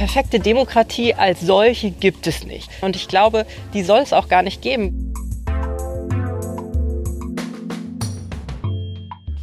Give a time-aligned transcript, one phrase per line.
[0.00, 2.70] perfekte Demokratie als solche gibt es nicht.
[2.80, 5.12] Und ich glaube, die soll es auch gar nicht geben.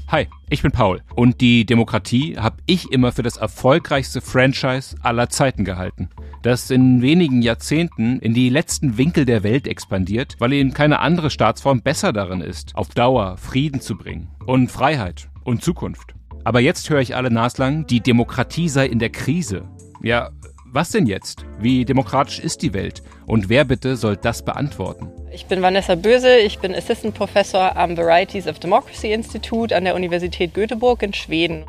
[0.08, 5.29] Hi, ich bin Paul und die Demokratie habe ich immer für das erfolgreichste Franchise aller
[5.29, 6.10] Zeiten gehalten,
[6.42, 11.29] das in wenigen Jahrzehnten in die letzten Winkel der Welt expandiert, weil eben keine andere
[11.29, 16.16] Staatsform besser darin ist, auf Dauer Frieden zu bringen und Freiheit und Zukunft.
[16.44, 19.66] Aber jetzt höre ich alle naslang, die Demokratie sei in der Krise.
[20.04, 20.30] Ja,
[20.74, 21.46] was denn jetzt?
[21.60, 23.02] Wie demokratisch ist die Welt?
[23.26, 25.10] Und wer bitte soll das beantworten?
[25.32, 29.96] Ich bin Vanessa Böse, ich bin Assistant Professor am Varieties of Democracy Institute an der
[29.96, 31.66] Universität Göteborg in Schweden.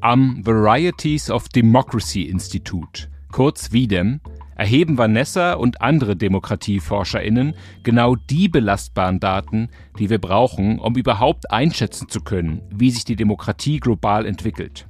[0.00, 4.20] Am Varieties of Democracy Institute, kurz VIDEM,
[4.56, 12.08] erheben Vanessa und andere DemokratieforscherInnen genau die belastbaren Daten, die wir brauchen, um überhaupt einschätzen
[12.08, 14.86] zu können, wie sich die Demokratie global entwickelt.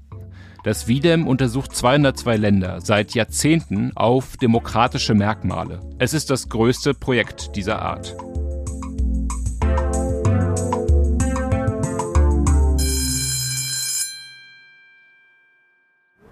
[0.64, 5.80] Das WIDEM untersucht 202 Länder seit Jahrzehnten auf demokratische Merkmale.
[5.98, 8.16] Es ist das größte Projekt dieser Art.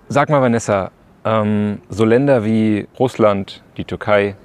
[0.09, 0.93] Sag mal, Vanessa,
[1.27, 4.37] ähm, so Länder wie Russland, die Türkei,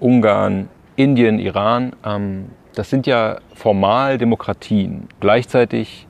[0.00, 5.06] Ungarn, Indien, Iran, ähm, das sind ja formal Demokratien.
[5.20, 6.06] Gleichzeitig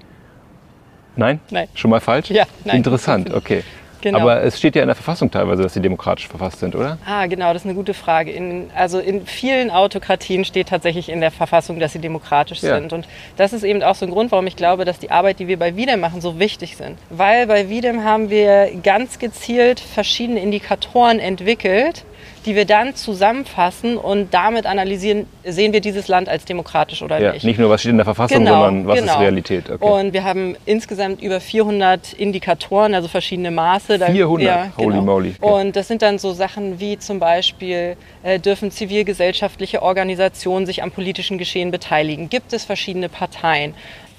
[1.17, 1.41] Nein?
[1.51, 1.69] Nein.
[1.75, 2.31] Schon mal falsch?
[2.31, 2.77] Ja, nein.
[2.77, 3.63] Interessant, okay.
[4.05, 4.19] Genau.
[4.19, 6.99] Aber es steht ja in der Verfassung teilweise, dass sie demokratisch verfasst sind, oder?
[7.07, 8.33] Ah, genau, das ist eine gute Frage.
[8.33, 12.79] In, also in vielen Autokratien steht tatsächlich in der Verfassung, dass sie demokratisch ja.
[12.79, 12.93] sind.
[12.93, 15.49] Und das ist eben auch so ein Grund, warum ich glaube, dass die Arbeit, die
[15.49, 16.99] wir bei Widem machen, so wichtig sind.
[17.09, 22.05] Weil bei Widem haben wir ganz gezielt verschiedene Indikatoren entwickelt,
[22.45, 27.33] die wir dann zusammenfassen und damit analysieren, sehen wir dieses Land als demokratisch oder ja,
[27.33, 27.45] nicht.
[27.45, 29.13] Nicht nur, was steht in der Verfassung, genau, sondern was genau.
[29.13, 29.71] ist Realität.
[29.71, 29.85] Okay.
[29.85, 33.99] Und wir haben insgesamt über 400 Indikatoren, also verschiedene Maße.
[33.99, 34.47] 400?
[34.47, 35.03] Ja, Holy genau.
[35.03, 35.35] moly.
[35.41, 35.53] Okay.
[35.61, 40.91] Und das sind dann so Sachen wie zum Beispiel, äh, dürfen zivilgesellschaftliche Organisationen sich am
[40.91, 42.29] politischen Geschehen beteiligen?
[42.29, 43.75] Gibt es verschiedene Parteien?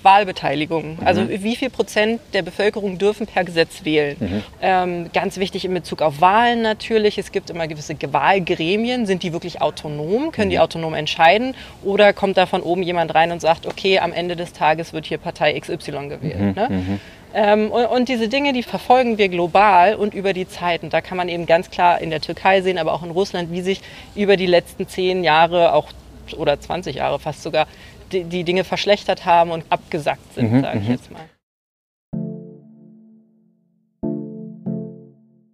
[0.05, 0.99] Wahlbeteiligung.
[1.03, 1.43] Also mhm.
[1.43, 4.15] wie viel Prozent der Bevölkerung dürfen per Gesetz wählen.
[4.19, 4.43] Mhm.
[4.61, 7.17] Ähm, ganz wichtig in Bezug auf Wahlen natürlich.
[7.17, 9.05] Es gibt immer gewisse Wahlgremien.
[9.05, 10.31] Sind die wirklich autonom?
[10.31, 10.51] Können mhm.
[10.51, 11.55] die autonom entscheiden?
[11.83, 15.05] Oder kommt da von oben jemand rein und sagt, okay, am Ende des Tages wird
[15.05, 16.39] hier Partei XY gewählt?
[16.39, 16.53] Mhm.
[16.55, 16.67] Ne?
[16.69, 16.99] Mhm.
[17.33, 20.83] Ähm, und, und, diese Dinge, die verfolgen wir global und über die Zeit.
[20.83, 23.51] Und da kann man eben ganz klar in der Türkei sehen, aber auch in Russland,
[23.51, 23.81] wie sich
[24.15, 25.89] über die letzten zehn Jahre auch
[26.37, 27.67] oder 20 Jahre fast sogar
[28.15, 30.91] die, die Dinge verschlechtert haben und abgesackt sind, mhm, sage ich mhm.
[30.91, 31.29] jetzt mal.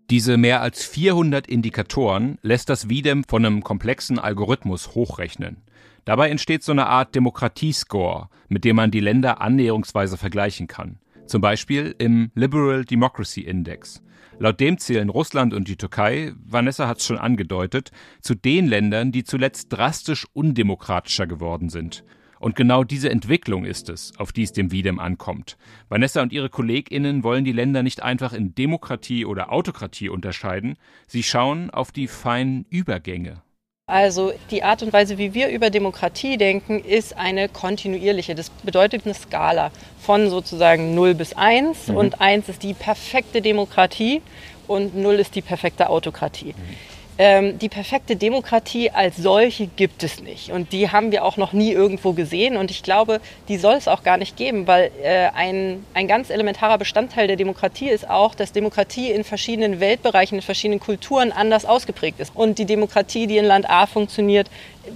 [0.09, 5.61] Diese mehr als 400 Indikatoren lässt das Widem von einem komplexen Algorithmus hochrechnen.
[6.03, 10.99] Dabei entsteht so eine Art Demokratiescore, mit dem man die Länder annäherungsweise vergleichen kann.
[11.27, 14.03] Zum Beispiel im Liberal Democracy Index.
[14.37, 17.91] Laut dem zählen Russland und die Türkei, Vanessa hat es schon angedeutet,
[18.21, 22.03] zu den Ländern, die zuletzt drastisch undemokratischer geworden sind.
[22.41, 25.57] Und genau diese Entwicklung ist es, auf die es dem Wiedem ankommt.
[25.89, 30.75] Vanessa und ihre KollegInnen wollen die Länder nicht einfach in Demokratie oder Autokratie unterscheiden,
[31.05, 33.43] sie schauen auf die feinen Übergänge.
[33.85, 38.33] Also die Art und Weise, wie wir über Demokratie denken, ist eine kontinuierliche.
[38.33, 41.95] Das bedeutet eine Skala von sozusagen 0 bis 1 mhm.
[41.95, 44.23] und 1 ist die perfekte Demokratie
[44.67, 46.55] und 0 ist die perfekte Autokratie.
[46.57, 50.51] Mhm ähm, die perfekte Demokratie als solche gibt es nicht.
[50.51, 52.57] Und die haben wir auch noch nie irgendwo gesehen.
[52.57, 56.29] Und ich glaube, die soll es auch gar nicht geben, weil äh, ein, ein ganz
[56.29, 61.65] elementarer Bestandteil der Demokratie ist auch, dass Demokratie in verschiedenen Weltbereichen, in verschiedenen Kulturen anders
[61.65, 62.31] ausgeprägt ist.
[62.35, 64.47] Und die Demokratie, die in Land A funktioniert,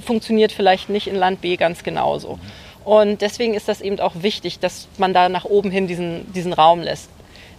[0.04, 2.40] funktioniert vielleicht nicht in Land B ganz genauso.
[2.86, 6.54] Und deswegen ist das eben auch wichtig, dass man da nach oben hin diesen, diesen
[6.54, 7.10] Raum lässt.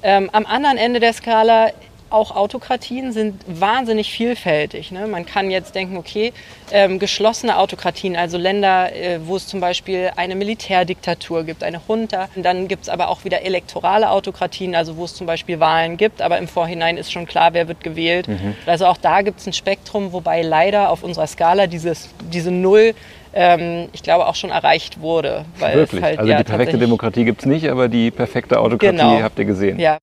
[0.02, 1.70] Ähm, am anderen Ende der Skala
[2.10, 4.92] auch Autokratien sind wahnsinnig vielfältig.
[4.92, 5.06] Ne?
[5.06, 6.32] Man kann jetzt denken, okay,
[6.70, 12.28] ähm, geschlossene Autokratien, also Länder, äh, wo es zum Beispiel eine Militärdiktatur gibt, eine Junta.
[12.36, 16.22] Dann gibt es aber auch wieder elektorale Autokratien, also wo es zum Beispiel Wahlen gibt,
[16.22, 18.28] aber im Vorhinein ist schon klar, wer wird gewählt.
[18.28, 18.54] Mhm.
[18.66, 22.94] Also auch da gibt es ein Spektrum, wobei leider auf unserer Skala dieses, diese Null
[23.38, 25.44] ähm, ich glaube, auch schon erreicht wurde.
[25.58, 26.02] Wirklich?
[26.02, 29.20] Halt, also ja, die perfekte Demokratie gibt es nicht, aber die perfekte Autokratie genau.
[29.20, 29.78] habt ihr gesehen.
[29.78, 29.98] Ja.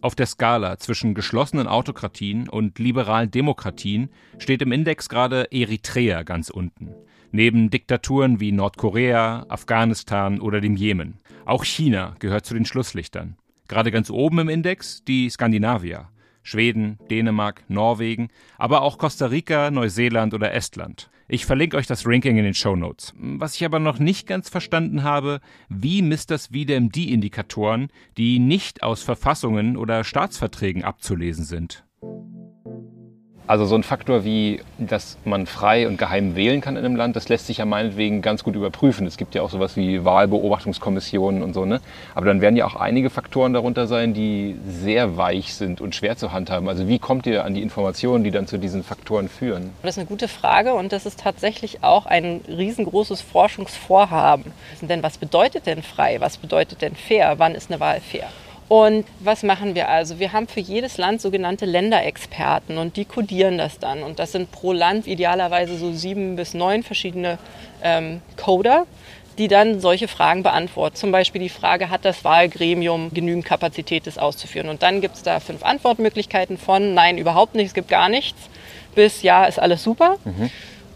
[0.00, 6.50] Auf der Skala zwischen geschlossenen Autokratien und liberalen Demokratien steht im Index gerade Eritrea ganz
[6.50, 6.94] unten.
[7.32, 11.18] Neben Diktaturen wie Nordkorea, Afghanistan oder dem Jemen.
[11.44, 13.36] Auch China gehört zu den Schlusslichtern.
[13.66, 16.08] Gerade ganz oben im Index die Skandinavier.
[16.42, 21.10] Schweden, Dänemark, Norwegen, aber auch Costa Rica, Neuseeland oder Estland.
[21.30, 23.12] Ich verlinke euch das Ranking in den Show Notes.
[23.18, 28.38] Was ich aber noch nicht ganz verstanden habe, wie misst das WDM die Indikatoren, die
[28.38, 31.84] nicht aus Verfassungen oder Staatsverträgen abzulesen sind?
[33.48, 37.16] Also so ein Faktor wie, dass man frei und geheim wählen kann in einem Land,
[37.16, 39.06] das lässt sich ja meinetwegen ganz gut überprüfen.
[39.06, 41.80] Es gibt ja auch sowas wie Wahlbeobachtungskommissionen und so, ne?
[42.14, 46.18] Aber dann werden ja auch einige Faktoren darunter sein, die sehr weich sind und schwer
[46.18, 46.68] zu handhaben.
[46.68, 49.70] Also wie kommt ihr an die Informationen, die dann zu diesen Faktoren führen?
[49.82, 54.52] Das ist eine gute Frage und das ist tatsächlich auch ein riesengroßes Forschungsvorhaben.
[54.82, 56.20] Denn was bedeutet denn frei?
[56.20, 57.38] Was bedeutet denn fair?
[57.38, 58.28] Wann ist eine Wahl fair?
[58.68, 60.18] Und was machen wir also?
[60.18, 64.02] Wir haben für jedes Land sogenannte Länderexperten und die kodieren das dann.
[64.02, 67.38] Und das sind pro Land idealerweise so sieben bis neun verschiedene
[67.82, 68.86] ähm, Coder,
[69.38, 70.96] die dann solche Fragen beantworten.
[70.96, 74.68] Zum Beispiel die Frage, hat das Wahlgremium genügend Kapazität, das auszuführen?
[74.68, 78.38] Und dann gibt es da fünf Antwortmöglichkeiten von Nein, überhaupt nicht, es gibt gar nichts,
[78.94, 80.16] bis Ja, ist alles super.
[80.24, 80.50] Mhm.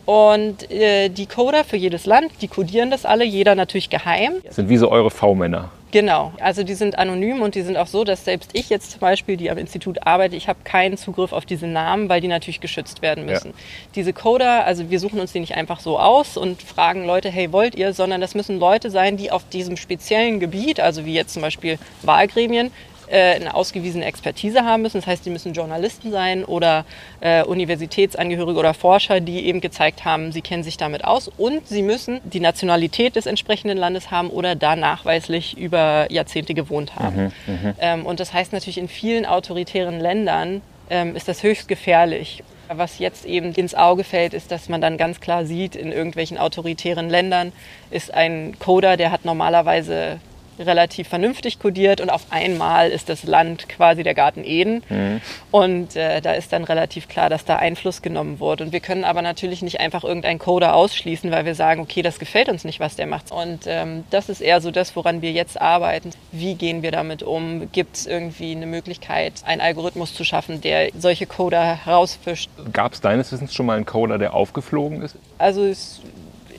[0.04, 4.34] Und äh, die Coder für jedes Land, die codieren das alle, jeder natürlich geheim.
[4.44, 5.70] Das sind wie so eure V-Männer.
[5.92, 9.00] Genau, also die sind anonym und die sind auch so, dass selbst ich jetzt zum
[9.00, 12.62] Beispiel, die am Institut arbeite, ich habe keinen Zugriff auf diese Namen, weil die natürlich
[12.62, 13.48] geschützt werden müssen.
[13.48, 13.56] Ja.
[13.94, 17.52] Diese Coder, also wir suchen uns die nicht einfach so aus und fragen Leute, hey,
[17.52, 21.34] wollt ihr, sondern das müssen Leute sein, die auf diesem speziellen Gebiet, also wie jetzt
[21.34, 22.70] zum Beispiel Wahlgremien,
[23.12, 24.96] äh, eine ausgewiesene Expertise haben müssen.
[24.96, 26.86] Das heißt, die müssen Journalisten sein oder
[27.20, 31.28] äh, Universitätsangehörige oder Forscher, die eben gezeigt haben, sie kennen sich damit aus.
[31.28, 36.96] Und sie müssen die Nationalität des entsprechenden Landes haben oder da nachweislich über Jahrzehnte gewohnt
[36.96, 37.32] haben.
[37.46, 37.74] Mhm, mhm.
[37.80, 42.42] ähm, und das heißt natürlich, in vielen autoritären Ländern ähm, ist das höchst gefährlich.
[42.68, 46.38] Was jetzt eben ins Auge fällt, ist, dass man dann ganz klar sieht, in irgendwelchen
[46.38, 47.52] autoritären Ländern
[47.90, 50.18] ist ein Coder, der hat normalerweise
[50.58, 54.82] relativ vernünftig kodiert und auf einmal ist das Land quasi der Garten Eden.
[54.88, 55.20] Mhm.
[55.50, 58.64] Und äh, da ist dann relativ klar, dass da Einfluss genommen wurde.
[58.64, 62.18] Und wir können aber natürlich nicht einfach irgendeinen Coder ausschließen, weil wir sagen, okay, das
[62.18, 63.32] gefällt uns nicht, was der macht.
[63.32, 66.10] Und ähm, das ist eher so das, woran wir jetzt arbeiten.
[66.30, 67.70] Wie gehen wir damit um?
[67.72, 72.50] Gibt es irgendwie eine Möglichkeit, einen Algorithmus zu schaffen, der solche Coder herausfischt?
[72.72, 75.16] Gab es deines Wissens schon mal einen Coder, der aufgeflogen ist?
[75.38, 76.00] Also es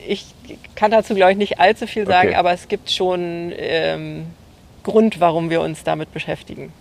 [0.06, 0.26] ich
[0.74, 2.36] kann dazu, glaube ich, nicht allzu viel sagen, okay.
[2.36, 4.26] aber es gibt schon ähm,
[4.82, 6.72] Grund, warum wir uns damit beschäftigen.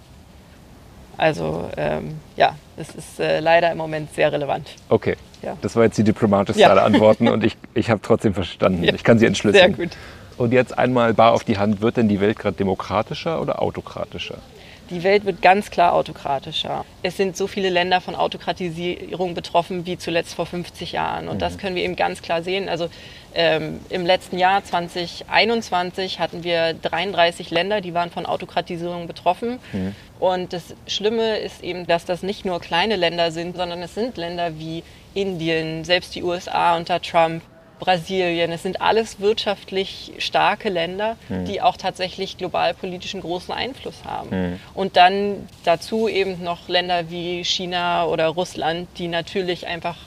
[1.18, 4.70] Also ähm, ja, es ist äh, leider im Moment sehr relevant.
[4.90, 5.56] Okay, ja.
[5.62, 6.70] das war jetzt die diplomatischste ja.
[6.70, 8.84] aller Antworten und ich, ich habe trotzdem verstanden.
[8.84, 8.94] Ja.
[8.94, 9.76] Ich kann sie entschlüsseln.
[9.76, 9.96] Sehr gut.
[10.38, 14.40] Und jetzt einmal bar auf die Hand, wird denn die Welt gerade demokratischer oder autokratischer?
[14.94, 16.86] Die Welt wird ganz klar autokratischer.
[17.02, 21.28] Es sind so viele Länder von Autokratisierung betroffen wie zuletzt vor 50 Jahren.
[21.28, 21.40] Und mhm.
[21.40, 22.70] das können wir eben ganz klar sehen.
[22.70, 22.90] Also
[23.34, 29.60] ähm, im letzten Jahr 2021 hatten wir 33 Länder, die waren von Autokratisierung betroffen.
[29.72, 29.96] Mhm.
[30.20, 34.16] Und das Schlimme ist eben, dass das nicht nur kleine Länder sind, sondern es sind
[34.18, 34.84] Länder wie
[35.16, 37.42] Indien, selbst die USA unter Trump,
[37.80, 38.52] Brasilien.
[38.52, 41.46] Es sind alles wirtschaftlich starke Länder, mhm.
[41.46, 44.30] die auch tatsächlich globalpolitischen großen Einfluss haben.
[44.30, 44.60] Mhm.
[44.74, 49.98] Und dann dazu eben noch Länder wie China oder Russland, die natürlich einfach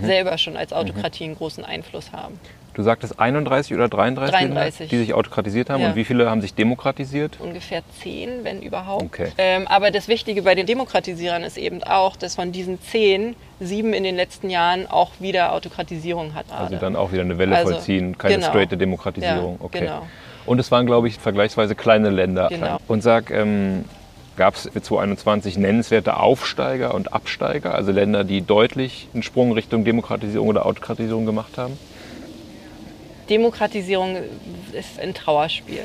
[0.00, 0.06] mhm.
[0.06, 2.38] selber schon als Autokratie einen großen Einfluss haben.
[2.74, 4.78] Du sagtest 31 oder 33, 33.
[4.80, 5.82] Länder, die sich autokratisiert haben.
[5.82, 5.90] Ja.
[5.90, 7.38] Und wie viele haben sich demokratisiert?
[7.38, 9.02] Ungefähr 10, wenn überhaupt.
[9.02, 9.28] Okay.
[9.36, 13.92] Ähm, aber das Wichtige bei den Demokratisierern ist eben auch, dass von diesen 10 sieben
[13.92, 16.46] in den letzten Jahren auch wieder Autokratisierung hat.
[16.50, 18.48] Also dann auch wieder eine Welle also, vollziehen, keine genau.
[18.48, 19.58] straighte Demokratisierung.
[19.60, 19.80] Ja, okay.
[19.80, 20.06] Genau.
[20.46, 22.48] Und es waren, glaube ich, vergleichsweise kleine Länder.
[22.48, 22.78] Genau.
[22.88, 23.84] Und sag, ähm,
[24.36, 29.84] gab es für 2021 nennenswerte Aufsteiger und Absteiger, also Länder, die deutlich einen Sprung Richtung
[29.84, 31.78] Demokratisierung oder Autokratisierung gemacht haben?
[33.28, 34.16] Demokratisierung
[34.72, 35.84] ist ein Trauerspiel.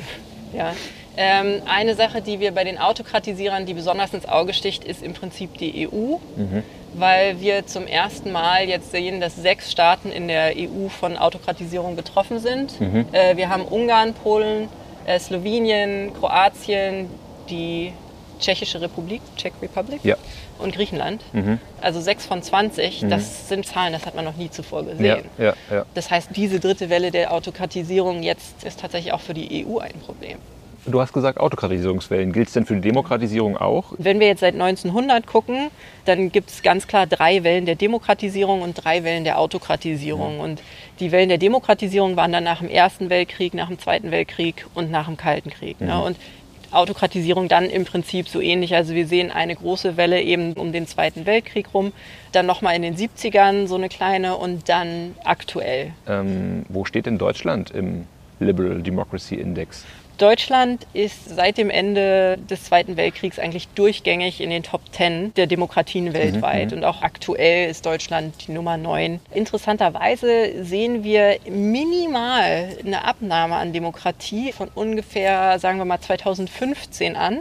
[0.54, 0.74] Ja.
[1.16, 5.14] Ähm, eine Sache, die wir bei den Autokratisierern, die besonders ins Auge sticht, ist im
[5.14, 6.62] Prinzip die EU, mhm.
[6.94, 11.96] weil wir zum ersten Mal jetzt sehen, dass sechs Staaten in der EU von Autokratisierung
[11.96, 12.80] betroffen sind.
[12.80, 13.06] Mhm.
[13.10, 14.68] Äh, wir haben Ungarn, Polen,
[15.06, 17.10] äh, Slowenien, Kroatien,
[17.50, 17.92] die
[18.38, 20.16] Tschechische Republik, Czech Republic ja.
[20.58, 21.22] und Griechenland.
[21.32, 21.58] Mhm.
[21.80, 23.10] Also sechs von 20, mhm.
[23.10, 25.24] das sind Zahlen, das hat man noch nie zuvor gesehen.
[25.38, 29.66] Ja, ja, das heißt, diese dritte Welle der Autokratisierung jetzt ist tatsächlich auch für die
[29.66, 30.38] EU ein Problem.
[30.90, 32.32] Du hast gesagt Autokratisierungswellen.
[32.32, 33.92] Gilt es denn für die Demokratisierung auch?
[33.98, 35.70] Wenn wir jetzt seit 1900 gucken,
[36.04, 40.36] dann gibt es ganz klar drei Wellen der Demokratisierung und drei Wellen der Autokratisierung.
[40.36, 40.40] Mhm.
[40.40, 40.62] Und
[41.00, 44.90] die Wellen der Demokratisierung waren dann nach dem Ersten Weltkrieg, nach dem Zweiten Weltkrieg und
[44.90, 45.80] nach dem Kalten Krieg.
[45.80, 45.86] Ne?
[45.86, 45.92] Mhm.
[45.92, 46.04] Ne?
[46.04, 46.16] Und
[46.70, 48.74] Autokratisierung dann im Prinzip so ähnlich.
[48.74, 51.92] Also wir sehen eine große Welle eben um den Zweiten Weltkrieg rum,
[52.32, 55.92] dann nochmal in den 70ern so eine kleine und dann aktuell.
[56.06, 58.06] Ähm, wo steht denn Deutschland im
[58.40, 59.84] Liberal Democracy Index?
[60.18, 65.46] Deutschland ist seit dem Ende des Zweiten Weltkriegs eigentlich durchgängig in den Top Ten der
[65.46, 66.72] Demokratien mhm, weltweit.
[66.72, 66.78] Mhm.
[66.78, 69.20] Und auch aktuell ist Deutschland die Nummer 9.
[69.32, 77.38] Interessanterweise sehen wir minimal eine Abnahme an Demokratie von ungefähr, sagen wir mal, 2015 an.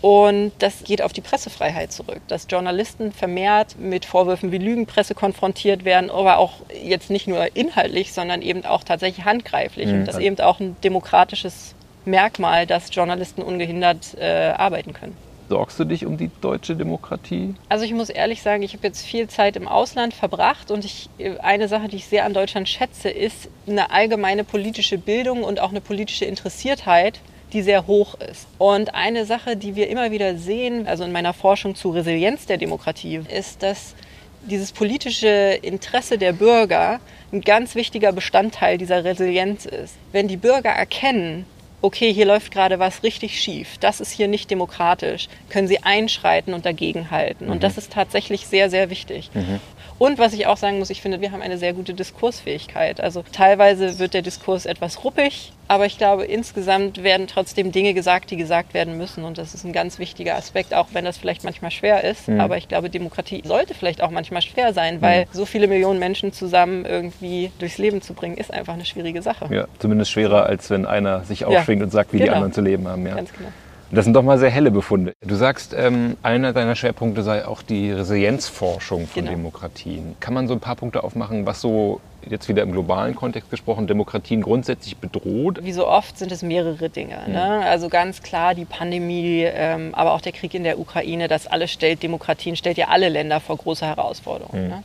[0.00, 5.84] Und das geht auf die Pressefreiheit zurück, dass Journalisten vermehrt mit Vorwürfen wie Lügenpresse konfrontiert
[5.84, 9.86] werden, aber auch jetzt nicht nur inhaltlich, sondern eben auch tatsächlich handgreiflich.
[9.86, 10.00] Mhm.
[10.00, 15.16] Und das ist eben auch ein demokratisches Merkmal, dass Journalisten ungehindert äh, arbeiten können.
[15.48, 17.54] Sorgst du dich um die deutsche Demokratie?
[17.68, 21.10] Also ich muss ehrlich sagen, ich habe jetzt viel Zeit im Ausland verbracht und ich,
[21.42, 25.70] eine Sache, die ich sehr an Deutschland schätze, ist eine allgemeine politische Bildung und auch
[25.70, 27.20] eine politische Interessiertheit
[27.52, 28.46] die sehr hoch ist.
[28.58, 32.56] Und eine Sache, die wir immer wieder sehen, also in meiner Forschung zu Resilienz der
[32.56, 33.94] Demokratie, ist, dass
[34.42, 37.00] dieses politische Interesse der Bürger
[37.32, 39.94] ein ganz wichtiger Bestandteil dieser Resilienz ist.
[40.10, 41.46] Wenn die Bürger erkennen,
[41.82, 46.54] okay, hier läuft gerade was richtig schief, das ist hier nicht demokratisch, können sie einschreiten
[46.54, 47.46] und dagegenhalten.
[47.46, 47.52] Mhm.
[47.52, 49.30] Und das ist tatsächlich sehr, sehr wichtig.
[49.34, 49.60] Mhm.
[49.98, 53.00] Und was ich auch sagen muss, ich finde, wir haben eine sehr gute Diskursfähigkeit.
[53.00, 58.30] Also teilweise wird der Diskurs etwas ruppig, aber ich glaube, insgesamt werden trotzdem Dinge gesagt,
[58.30, 59.24] die gesagt werden müssen.
[59.24, 62.28] Und das ist ein ganz wichtiger Aspekt, auch wenn das vielleicht manchmal schwer ist.
[62.28, 62.40] Mhm.
[62.40, 65.28] Aber ich glaube, Demokratie sollte vielleicht auch manchmal schwer sein, weil mhm.
[65.32, 69.46] so viele Millionen Menschen zusammen irgendwie durchs Leben zu bringen, ist einfach eine schwierige Sache.
[69.50, 71.84] Ja, zumindest schwerer, als wenn einer sich aufschwingt ja.
[71.86, 72.32] und sagt, wie genau.
[72.32, 73.06] die anderen zu leben haben.
[73.06, 73.14] Ja.
[73.14, 73.48] Ganz genau.
[73.94, 75.12] Das sind doch mal sehr helle Befunde.
[75.20, 79.36] Du sagst, ähm, einer deiner Schwerpunkte sei auch die Resilienzforschung von genau.
[79.36, 80.16] Demokratien.
[80.18, 83.86] Kann man so ein paar Punkte aufmachen, was so jetzt wieder im globalen Kontext gesprochen
[83.86, 85.62] Demokratien grundsätzlich bedroht?
[85.62, 87.18] Wie so oft sind es mehrere Dinge.
[87.26, 87.32] Mhm.
[87.34, 87.66] Ne?
[87.66, 91.70] Also ganz klar die Pandemie, ähm, aber auch der Krieg in der Ukraine, das alles
[91.70, 94.64] stellt Demokratien, stellt ja alle Länder vor große Herausforderungen.
[94.64, 94.68] Mhm.
[94.70, 94.82] Ne?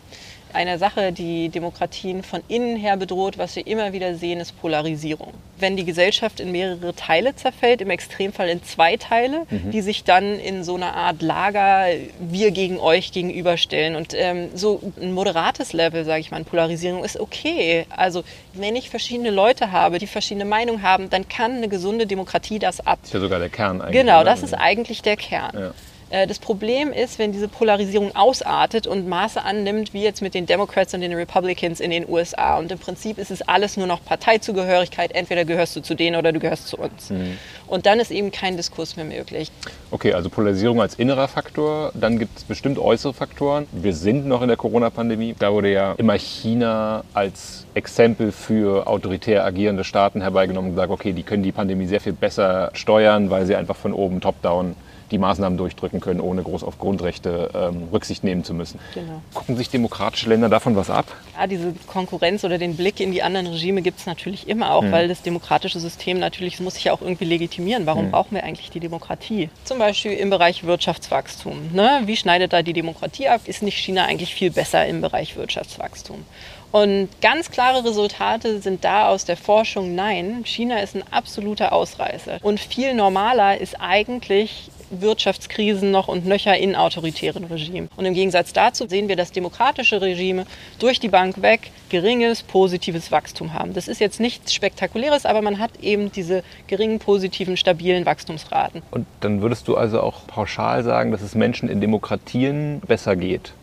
[0.54, 5.34] Eine Sache, die Demokratien von innen her bedroht, was wir immer wieder sehen, ist Polarisierung.
[5.60, 9.72] Wenn die Gesellschaft in mehrere Teile zerfällt, im Extremfall in zwei Teile, mhm.
[9.72, 11.88] die sich dann in so einer Art Lager
[12.20, 13.96] wir gegen euch gegenüberstellen.
[13.96, 17.86] Und ähm, so ein moderates Level, sage ich mal, an Polarisierung ist okay.
[17.96, 18.24] Also
[18.54, 22.80] wenn ich verschiedene Leute habe, die verschiedene Meinungen haben, dann kann eine gesunde Demokratie das
[22.80, 23.00] ab.
[23.02, 24.02] Das ist ja sogar der Kern eigentlich.
[24.02, 25.52] Genau, das ist eigentlich der Kern.
[25.54, 25.72] Ja.
[26.10, 30.46] Äh, das Problem ist, wenn diese Polarisierung ausartet und Maße annimmt, wie jetzt mit den
[30.46, 32.58] Democrats und den Republicans in den USA.
[32.58, 35.14] Und im Prinzip ist es alles nur noch Parteizugehörigkeit.
[35.14, 37.10] Entweder gehörst du zu denen oder du gehörst zu uns.
[37.10, 37.38] Mhm.
[37.68, 39.52] Und dann ist eben kein Diskurs mehr möglich.
[39.92, 41.92] Okay, also Polarisierung als innerer Faktor.
[41.94, 43.68] Dann gibt es bestimmt äußere Faktoren.
[43.72, 45.36] Wir sind noch in der Corona-Pandemie.
[45.38, 51.12] Da wurde ja immer China als Exempel für autoritär agierende Staaten herbeigenommen und gesagt, okay,
[51.12, 54.76] die können die Pandemie sehr viel besser steuern, weil sie einfach von oben top-down
[55.12, 58.80] die Maßnahmen durchdrücken können, ohne groß auf Grundrechte ähm, Rücksicht nehmen zu müssen.
[58.94, 59.22] Genau.
[59.34, 61.06] Gucken sich demokratische Länder davon was ab?
[61.38, 64.84] Ja, diese Konkurrenz oder den Blick in die anderen Regime gibt es natürlich immer auch,
[64.84, 64.92] mhm.
[64.92, 67.86] weil das demokratische System natürlich muss sich ja auch irgendwie legitimieren.
[67.86, 68.12] Warum mhm.
[68.12, 69.50] brauchen wir eigentlich die Demokratie?
[69.64, 71.74] Zum Beispiel im Bereich Wirtschaftswachstum.
[71.74, 72.02] Ne?
[72.06, 73.42] Wie schneidet da die Demokratie ab?
[73.46, 76.26] Ist nicht China eigentlich viel besser im Bereich Wirtschaftswachstum?
[76.72, 82.40] Und ganz klare Resultate sind da aus der Forschung, nein, China ist ein absoluter Ausreißer.
[82.42, 87.90] Und viel normaler ist eigentlich Wirtschaftskrisen noch und nöcher in autoritären Regimen.
[87.96, 90.46] Und im Gegensatz dazu sehen wir, dass demokratische Regime
[90.80, 93.74] durch die Bank weg geringes positives Wachstum haben.
[93.74, 98.82] Das ist jetzt nichts Spektakuläres, aber man hat eben diese geringen positiven, stabilen Wachstumsraten.
[98.92, 103.54] Und dann würdest du also auch pauschal sagen, dass es Menschen in Demokratien besser geht?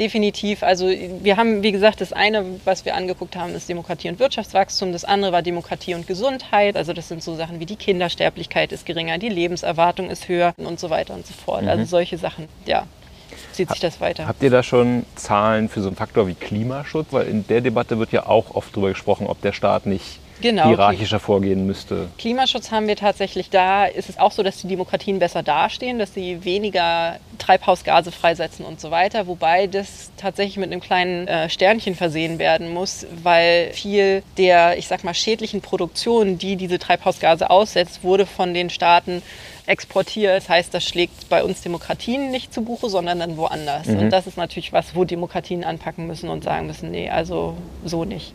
[0.00, 0.62] Definitiv.
[0.62, 4.92] Also wir haben, wie gesagt, das eine, was wir angeguckt haben, ist Demokratie und Wirtschaftswachstum.
[4.92, 6.76] Das andere war Demokratie und Gesundheit.
[6.76, 10.80] Also das sind so Sachen wie die Kindersterblichkeit ist geringer, die Lebenserwartung ist höher und
[10.80, 11.60] so weiter und so fort.
[11.60, 11.80] Also mhm.
[11.80, 12.86] Also solche Sachen, ja.
[13.52, 14.26] Zieht sich das weiter.
[14.26, 17.08] Habt ihr da schon Zahlen für so einen Faktor wie Klimaschutz?
[17.10, 20.68] Weil in der Debatte wird ja auch oft darüber gesprochen, ob der Staat nicht genau,
[20.68, 21.24] hierarchischer okay.
[21.24, 22.08] vorgehen müsste.
[22.18, 23.84] Klimaschutz haben wir tatsächlich da.
[23.86, 28.80] Ist es auch so, dass die Demokratien besser dastehen, dass sie weniger Treibhausgase freisetzen und
[28.80, 29.26] so weiter.
[29.26, 34.88] Wobei das tatsächlich mit einem kleinen äh, Sternchen versehen werden muss, weil viel der, ich
[34.88, 39.22] sag mal, schädlichen Produktion, die diese Treibhausgase aussetzt, wurde von den Staaten
[39.66, 40.36] exportiert.
[40.36, 43.86] Das heißt, das schlägt bei uns Demokratien nicht zu Buche, sondern dann woanders.
[43.86, 43.98] Mhm.
[43.98, 48.04] Und das ist natürlich was, wo Demokratien anpacken müssen und sagen müssen, nee, also so
[48.04, 48.34] nicht.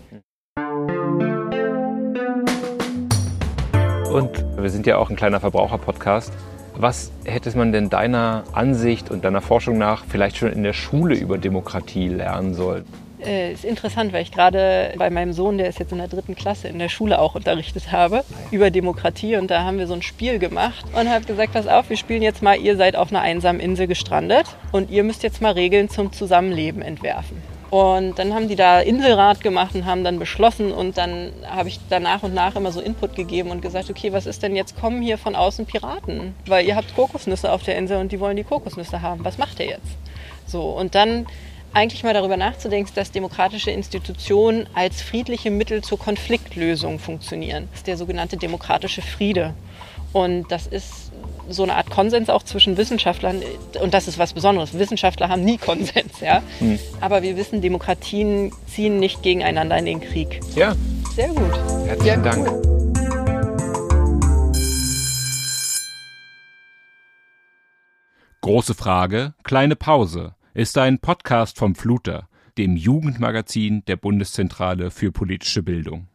[4.16, 6.32] Und wir sind ja auch ein kleiner Verbraucher-Podcast.
[6.78, 11.16] Was hätte man denn deiner Ansicht und deiner Forschung nach vielleicht schon in der Schule
[11.16, 12.86] über Demokratie lernen sollen?
[13.20, 16.34] Äh, ist interessant, weil ich gerade bei meinem Sohn, der ist jetzt in der dritten
[16.34, 20.02] Klasse, in der Schule auch unterrichtet habe über Demokratie und da haben wir so ein
[20.02, 23.20] Spiel gemacht und habe gesagt, pass auf, wir spielen jetzt mal, ihr seid auf einer
[23.20, 27.55] einsamen Insel gestrandet und ihr müsst jetzt mal Regeln zum Zusammenleben entwerfen.
[27.72, 31.80] Und dann haben die da Inselrat gemacht und haben dann beschlossen und dann habe ich
[31.90, 34.80] da nach und nach immer so Input gegeben und gesagt, okay, was ist denn jetzt,
[34.80, 36.36] kommen hier von außen Piraten?
[36.46, 39.26] Weil ihr habt Kokosnüsse auf der Insel und die wollen die Kokosnüsse haben.
[39.26, 39.98] Was macht ihr jetzt?
[40.46, 41.26] So, und dann
[41.74, 47.68] eigentlich mal darüber nachzudenken, dass demokratische Institutionen als friedliche Mittel zur Konfliktlösung funktionieren.
[47.72, 49.54] Das ist der sogenannte demokratische Friede.
[50.14, 51.12] Und das ist
[51.50, 53.42] so eine Art Konsens auch zwischen Wissenschaftlern.
[53.82, 54.78] Und das ist was Besonderes.
[54.78, 56.42] Wissenschaftler haben nie Konsens, ja.
[56.60, 56.80] Hm.
[57.02, 60.40] Aber wir wissen, Demokratien ziehen nicht gegeneinander in den Krieg.
[60.56, 60.76] Ja.
[61.16, 61.54] Sehr gut.
[61.86, 62.48] Herzlichen Sehr Dank.
[62.50, 62.76] Cool.
[68.42, 75.64] Große Frage, kleine Pause ist ein Podcast vom Fluter, dem Jugendmagazin der Bundeszentrale für politische
[75.64, 76.08] Bildung.